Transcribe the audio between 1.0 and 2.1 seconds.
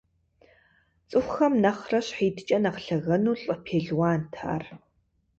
ЦӀыхухэм нэхърэ